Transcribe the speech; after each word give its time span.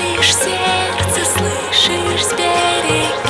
лишь 0.00 0.34
сердце 0.34 1.24
слышишь 1.24 2.24
с 2.24 2.32
берега. 2.32 3.25